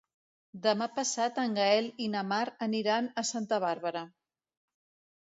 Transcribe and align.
Demà 0.63 0.87
passat 0.95 1.37
en 1.43 1.53
Gaël 1.59 1.91
i 2.07 2.09
na 2.15 2.25
Mar 2.33 2.41
aniran 2.69 3.13
a 3.25 3.29
Santa 3.35 3.63
Bàrbara. 3.69 4.07